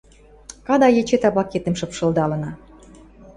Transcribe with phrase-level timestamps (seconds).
[0.67, 2.51] Кадай эче табакетӹм шыпшылдалына...